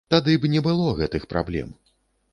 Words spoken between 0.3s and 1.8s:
б не было гэтых праблем.